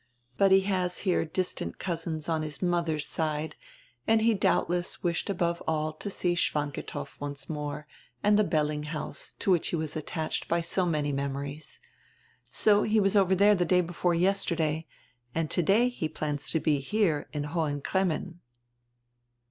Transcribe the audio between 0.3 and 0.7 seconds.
But he